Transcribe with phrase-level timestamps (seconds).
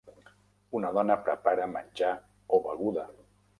[0.79, 2.11] Una dona prepara menjar
[2.59, 3.07] o beguda.